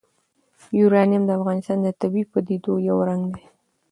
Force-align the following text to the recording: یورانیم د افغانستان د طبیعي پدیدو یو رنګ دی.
یورانیم 0.79 1.23
د 1.25 1.29
افغانستان 1.39 1.77
د 1.83 1.87
طبیعي 2.01 2.25
پدیدو 2.31 2.73
یو 2.89 2.97
رنګ 3.09 3.23
دی. 3.33 3.43